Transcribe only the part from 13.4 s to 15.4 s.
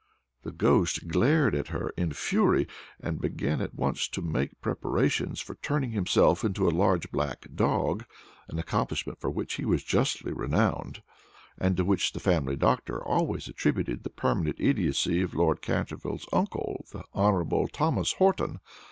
attributed the permanent idiocy of